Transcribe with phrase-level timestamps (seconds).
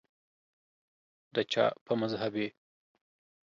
[1.33, 2.47] دچا په مذهب یی